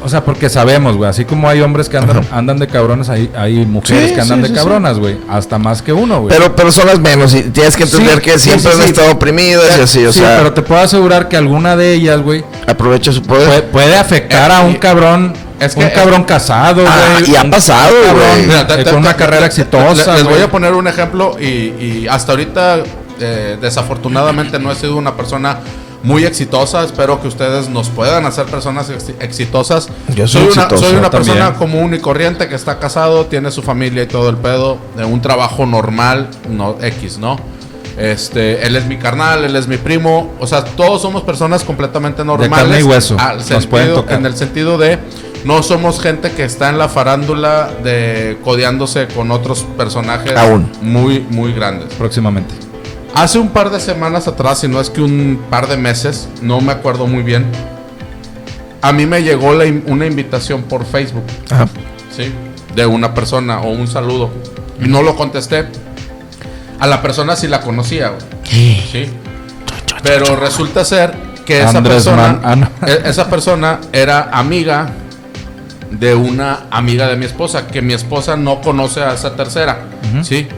[0.04, 3.30] o sea, porque sabemos, güey, así como hay hombres que andan, andan de cabrones, hay,
[3.36, 6.36] hay mujeres Sí, que andan sí, de sí, cabronas, güey, hasta más que uno, güey.
[6.36, 8.90] Pero, pero son las menos y tienes que entender Sí, que siempre sí, han sí.
[8.90, 12.20] estado oprimidas y así, o sí, sea, pero te puedo asegurar que alguna de ellas,
[12.20, 13.46] güey, aprovecha su poder.
[13.48, 17.30] puede, puede afectar a un Eh, cabrón, es que- un cabrón casado, Ah, güey.
[17.32, 18.80] y ha pasado, un cabrón, güey.
[18.80, 20.14] Eh, con una carrera exitosa.
[20.14, 22.78] Les voy a poner un ejemplo y, y hasta ahorita
[23.20, 25.58] eh, desafortunadamente no he sido una persona
[26.04, 26.84] muy exitosa.
[26.84, 29.88] Espero que ustedes nos puedan hacer personas ex- exitosas.
[30.14, 31.10] Yo soy una, soy una también.
[31.34, 35.04] persona común y corriente que está casado, tiene su familia y todo el pedo, de
[35.04, 37.36] un trabajo normal, no X, ¿no?
[37.96, 42.24] Este, él es mi carnal, él es mi primo, o sea, todos somos personas completamente
[42.24, 42.58] normales.
[42.58, 44.18] carne y hueso, al nos sentido- pueden tocar.
[44.18, 44.98] en el sentido de
[45.44, 50.70] No somos gente que está en la farándula de codeándose con otros personajes Aún.
[50.80, 51.92] muy, muy grandes.
[51.98, 52.54] Próximamente.
[53.14, 56.60] Hace un par de semanas atrás, si no es que un par de meses, no
[56.60, 57.46] me acuerdo muy bien,
[58.82, 61.68] a mí me llegó la una invitación por Facebook, Ajá.
[62.14, 62.32] ¿sí?
[62.74, 64.30] De una persona o un saludo.
[64.82, 65.66] Y no lo contesté.
[66.80, 68.20] A la persona sí la conocía, güey.
[68.90, 69.06] ¿sí?
[70.02, 71.14] Pero resulta ser
[71.46, 72.68] que esa Andrés persona, Man- ah, no.
[72.86, 74.90] e- esa persona era amiga
[75.92, 79.78] de una amiga de mi esposa, que mi esposa no conoce a esa tercera,
[80.22, 80.48] ¿sí?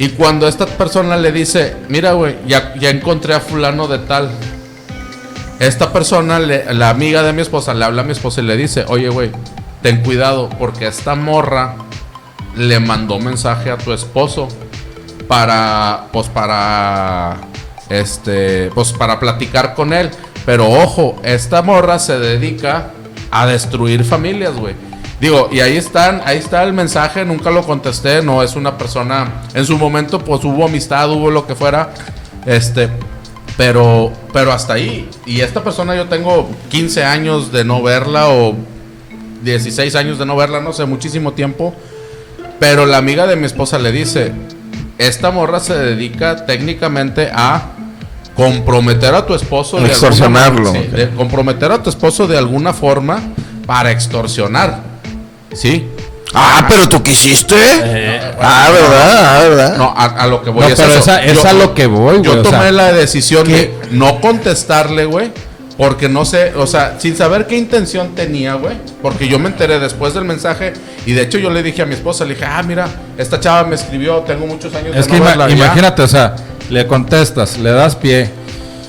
[0.00, 4.30] Y cuando esta persona le dice, mira, güey, ya, encontré a fulano de tal.
[5.58, 8.86] Esta persona, la amiga de mi esposa, le habla a mi esposa y le dice,
[8.88, 9.30] oye, güey,
[9.82, 11.74] ten cuidado porque esta morra
[12.56, 14.48] le mandó mensaje a tu esposo
[15.28, 17.36] para, pues para,
[17.90, 20.10] este, pues para platicar con él.
[20.46, 22.92] Pero ojo, esta morra se dedica
[23.30, 24.74] a destruir familias, güey.
[25.20, 29.42] Digo, y ahí están, ahí está el mensaje, nunca lo contesté, no es una persona,
[29.52, 31.90] en su momento pues hubo amistad, hubo lo que fuera,
[32.46, 32.88] este,
[33.58, 35.10] pero, pero hasta ahí.
[35.26, 38.56] Y esta persona yo tengo 15 años de no verla o
[39.42, 41.74] 16 años de no verla, no sé, muchísimo tiempo.
[42.58, 44.32] Pero la amiga de mi esposa le dice,
[44.96, 47.72] esta morra se dedica técnicamente a
[48.34, 50.72] comprometer a tu esposo de alguna Extorsionarlo.
[50.72, 53.20] manera, sí, de comprometer a tu esposo de alguna forma
[53.66, 54.89] para extorsionar.
[55.52, 55.86] ¿Sí?
[56.32, 57.56] Ah, pero tú quisiste.
[58.40, 59.24] ah, ¿verdad?
[59.24, 59.76] Ah, ¿verdad?
[59.78, 61.00] No, a, a lo que voy No, es pero eso.
[61.00, 63.52] esa- es a lo que voy, güey, Yo o tomé sea, la decisión ¿qué?
[63.52, 65.32] de no contestarle, güey.
[65.76, 68.76] Porque no sé, o sea, sin saber qué intención tenía, güey.
[69.00, 70.74] Porque yo me enteré después del mensaje.
[71.06, 72.86] Y de hecho yo le dije a mi esposa, le dije, ah, mira,
[73.16, 75.54] esta chava me escribió, tengo muchos años Es de que no ima- verla, ya".
[75.54, 76.36] imagínate, o sea,
[76.68, 78.28] le contestas, le das pie,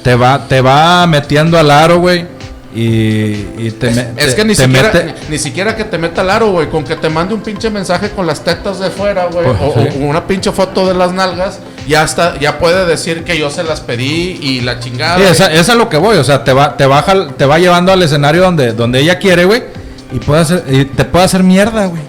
[0.04, 2.26] te va, te va metiendo al aro, güey,
[2.74, 6.30] y, y te, me- Es que ni siquiera, mete- ni siquiera que te meta al
[6.30, 6.70] aro, güey.
[6.70, 9.46] Con que te mande un pinche mensaje con las tetas de fuera, güey.
[9.46, 9.98] Pues, o, sí.
[10.02, 11.60] o una pinche foto de las nalgas.
[11.88, 15.18] Ya está, ya puede decir que yo se las pedí y la chingada.
[15.18, 17.92] Sí, esa- es lo que voy, o sea, te va, te baja, te va llevando
[17.92, 19.64] al escenario donde, donde ella quiere, güey,
[20.12, 22.02] y puede hacer, y te puede hacer mierda, güey.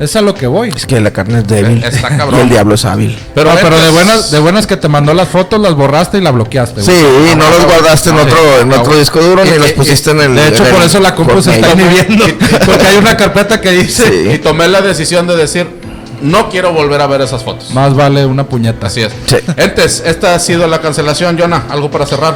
[0.00, 0.70] Es a lo que voy.
[0.74, 1.82] Es que la carne es débil.
[1.84, 2.40] Está cabrón.
[2.40, 3.16] Y el diablo es hábil.
[3.34, 6.18] Pero, Pero pero de entonces- buenas, de buenas que te mandó las fotos, las borraste
[6.18, 7.36] y la bloqueaste, Sí, güey.
[7.36, 9.74] no los guardaste en Ah, otro, en Ah, otro disco duro y- ni los y-
[9.74, 10.34] pusiste en el.
[10.34, 12.24] De hecho, por eso la compu se está inhibiendo.
[12.66, 14.30] Porque hay una carpeta que dice, Sí.
[14.34, 15.66] Y tomé la decisión de decir,
[16.22, 17.70] no quiero volver a ver esas fotos.
[17.70, 18.86] más vale una puñeta.
[18.86, 19.12] Así es.
[19.26, 19.36] Sí.
[19.56, 21.64] Entes, esta ha sido la cancelación, Jonah.
[21.70, 22.34] ¿Algo para cerrar?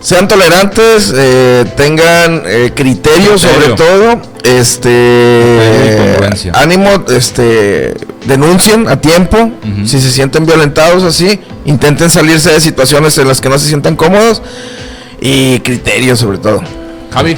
[0.00, 4.20] Sean tolerantes, eh, tengan eh, criterio, sobre todo.
[4.44, 6.52] Este congruencia.
[6.54, 7.94] ánimo, este
[8.26, 9.50] denuncien a tiempo.
[9.84, 13.96] Si se sienten violentados así, intenten salirse de situaciones en las que no se sientan
[13.96, 14.42] cómodos.
[15.20, 16.62] Y criterio sobre todo.
[17.12, 17.36] Javi.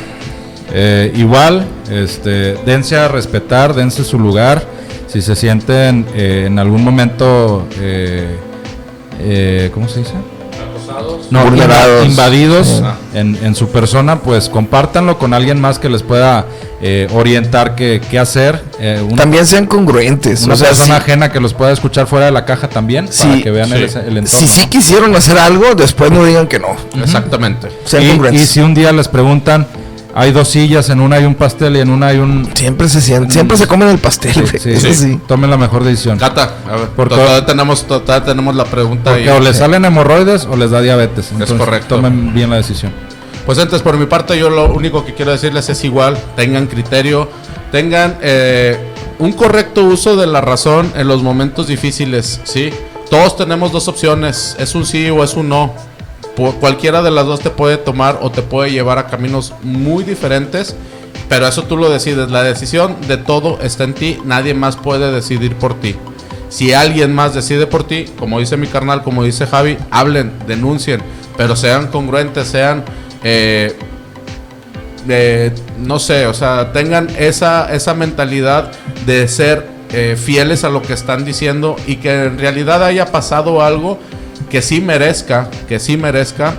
[0.70, 4.66] Eh, igual, este, dense a respetar, dense su lugar.
[5.06, 8.36] Si se sienten eh, en algún momento, eh,
[9.20, 10.12] eh, ¿cómo se dice?
[11.30, 12.04] No, Vulnerados.
[12.04, 12.82] inva- invadidos
[13.14, 16.46] en, en su persona, pues compártanlo con alguien más que les pueda
[16.80, 18.62] eh, orientar qué, qué hacer.
[18.78, 20.44] eh, una También sean congruentes.
[20.44, 23.26] una o sea, persona ajena que los pueda escuchar fuera de la caja también, Sí,
[23.26, 23.98] para que vean el, sí.
[23.98, 24.26] el entorno.
[24.26, 26.76] si sí quisieron hacer algo, después no digan que no.
[27.02, 27.68] Exactamente.
[27.84, 28.48] Sean y, y congruentes.
[28.48, 29.66] si un día les preguntan,
[30.18, 32.50] hay dos sillas, en una hay un pastel y en una hay un...
[32.52, 34.34] Siempre se sienten, siempre se comen el pastel.
[34.34, 34.58] Sí, güey.
[34.58, 34.94] sí, sí.
[34.94, 35.20] sí.
[35.28, 36.18] Tomen la mejor decisión.
[36.18, 39.12] Cata, a ver, Porque- todavía tenemos, todavía tenemos la pregunta.
[39.12, 41.30] Porque o les salen hemorroides o les da diabetes.
[41.30, 41.94] Entonces, correcto.
[41.94, 42.90] Tomen bien la decisión.
[43.46, 47.30] Pues antes, por mi parte, yo lo único que quiero decirles es igual, tengan criterio,
[47.70, 48.76] tengan eh,
[49.20, 52.70] un correcto uso de la razón en los momentos difíciles, ¿sí?
[53.08, 55.72] Todos tenemos dos opciones, es un sí o es un no.
[56.60, 60.76] Cualquiera de las dos te puede tomar o te puede llevar a caminos muy diferentes,
[61.28, 62.30] pero eso tú lo decides.
[62.30, 65.96] La decisión de todo está en ti, nadie más puede decidir por ti.
[66.48, 71.00] Si alguien más decide por ti, como dice mi carnal, como dice Javi, hablen, denuncien,
[71.36, 72.84] pero sean congruentes, sean,
[73.22, 73.76] eh,
[75.06, 78.70] de- no sé, o sea, tengan esa, esa mentalidad
[79.06, 83.62] de ser eh, fieles a lo que están diciendo y que en realidad haya pasado
[83.62, 83.98] algo
[84.50, 86.54] que sí merezca, que sí merezca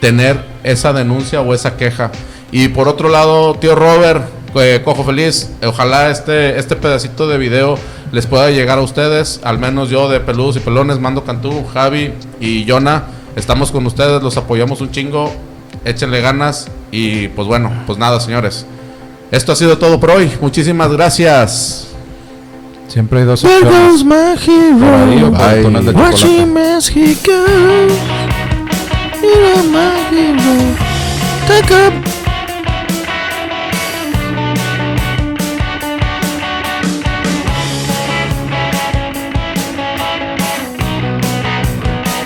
[0.00, 2.10] tener esa denuncia o esa queja.
[2.52, 7.76] Y por otro lado, tío Robert, eh, cojo feliz, ojalá este, este pedacito de video
[8.12, 12.12] les pueda llegar a ustedes, al menos yo de Peludos y Pelones, Mando Cantú, Javi
[12.38, 15.32] y Jonah, estamos con ustedes, los apoyamos un chingo,
[15.84, 18.66] échenle ganas y pues bueno, pues nada señores.
[19.32, 21.93] Esto ha sido todo por hoy, muchísimas gracias.
[22.88, 24.04] Siempre hay dos opciones.
[24.04, 24.78] my hero.
[24.78, 25.72] Por ahí o por.
[29.22, 30.74] You're my hero.
[31.46, 32.13] Take up